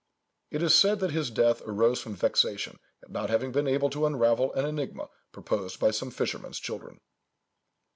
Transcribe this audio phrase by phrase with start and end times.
[0.49, 4.07] It is said that his death arose from vexation, at not having been able to
[4.07, 6.99] unravel an enigma proposed by some fishermen's children.